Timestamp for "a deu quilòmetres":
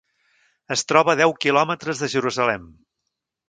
1.15-2.05